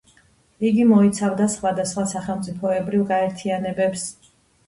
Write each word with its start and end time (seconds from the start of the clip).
იგი 0.67 0.85
მოიცავდა 0.91 1.45
სხვადასხვა 1.55 2.05
სახელმწიფოებრივ 2.13 3.03
გაერთიანებებს. 3.11 4.07